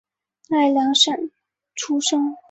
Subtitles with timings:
[0.49, 1.29] 奈良县
[1.75, 2.35] 出身。